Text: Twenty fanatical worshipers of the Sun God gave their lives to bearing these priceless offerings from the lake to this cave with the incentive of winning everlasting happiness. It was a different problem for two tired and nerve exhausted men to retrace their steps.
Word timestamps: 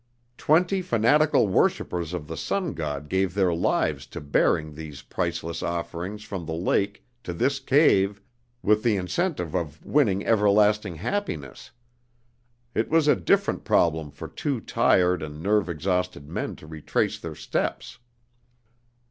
Twenty 0.35 0.81
fanatical 0.81 1.47
worshipers 1.47 2.11
of 2.11 2.25
the 2.27 2.35
Sun 2.35 2.73
God 2.73 3.07
gave 3.07 3.35
their 3.35 3.53
lives 3.53 4.07
to 4.07 4.19
bearing 4.19 4.73
these 4.73 5.03
priceless 5.03 5.61
offerings 5.61 6.23
from 6.23 6.47
the 6.47 6.55
lake 6.55 7.05
to 7.23 7.33
this 7.33 7.59
cave 7.59 8.19
with 8.63 8.81
the 8.81 8.95
incentive 8.97 9.55
of 9.55 9.85
winning 9.85 10.25
everlasting 10.25 10.95
happiness. 10.95 11.69
It 12.73 12.89
was 12.89 13.07
a 13.07 13.15
different 13.15 13.63
problem 13.63 14.09
for 14.09 14.27
two 14.27 14.59
tired 14.59 15.21
and 15.21 15.39
nerve 15.43 15.69
exhausted 15.69 16.27
men 16.27 16.55
to 16.55 16.65
retrace 16.65 17.19
their 17.19 17.35
steps. 17.35 17.99